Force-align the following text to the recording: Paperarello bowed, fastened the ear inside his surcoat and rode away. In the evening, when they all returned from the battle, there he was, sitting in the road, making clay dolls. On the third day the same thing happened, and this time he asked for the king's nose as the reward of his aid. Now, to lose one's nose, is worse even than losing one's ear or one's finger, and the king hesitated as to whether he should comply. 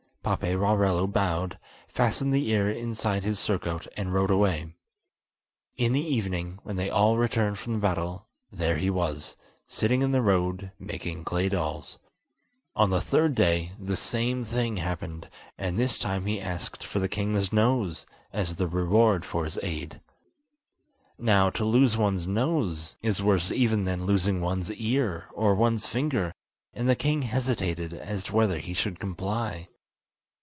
Paperarello 0.23 1.11
bowed, 1.11 1.57
fastened 1.87 2.31
the 2.31 2.51
ear 2.51 2.69
inside 2.69 3.23
his 3.23 3.39
surcoat 3.39 3.87
and 3.97 4.13
rode 4.13 4.29
away. 4.29 4.75
In 5.77 5.93
the 5.93 6.05
evening, 6.05 6.59
when 6.61 6.75
they 6.75 6.91
all 6.91 7.17
returned 7.17 7.57
from 7.57 7.73
the 7.73 7.79
battle, 7.79 8.27
there 8.51 8.77
he 8.77 8.91
was, 8.91 9.35
sitting 9.67 10.03
in 10.03 10.11
the 10.11 10.21
road, 10.21 10.71
making 10.77 11.23
clay 11.23 11.49
dolls. 11.49 11.97
On 12.75 12.91
the 12.91 13.01
third 13.01 13.33
day 13.33 13.71
the 13.79 13.97
same 13.97 14.43
thing 14.43 14.77
happened, 14.77 15.27
and 15.57 15.77
this 15.77 15.97
time 15.97 16.27
he 16.27 16.39
asked 16.39 16.83
for 16.83 16.99
the 16.99 17.09
king's 17.09 17.51
nose 17.51 18.05
as 18.31 18.55
the 18.55 18.67
reward 18.67 19.25
of 19.25 19.33
his 19.43 19.57
aid. 19.63 20.01
Now, 21.17 21.49
to 21.49 21.65
lose 21.65 21.97
one's 21.97 22.27
nose, 22.27 22.95
is 23.01 23.23
worse 23.23 23.51
even 23.51 23.85
than 23.85 24.05
losing 24.05 24.39
one's 24.39 24.71
ear 24.71 25.25
or 25.33 25.55
one's 25.55 25.87
finger, 25.87 26.31
and 26.75 26.87
the 26.87 26.95
king 26.95 27.23
hesitated 27.23 27.91
as 27.93 28.23
to 28.25 28.35
whether 28.35 28.59
he 28.59 28.75
should 28.75 28.99
comply. 28.99 29.67